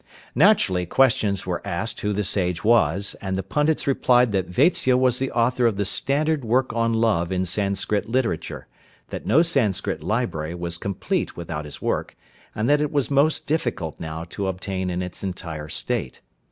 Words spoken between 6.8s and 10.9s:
love in Sanscrit literature, that no Sanscrit library was